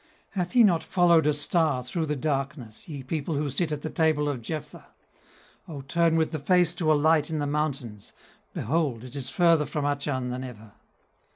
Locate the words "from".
9.67-9.85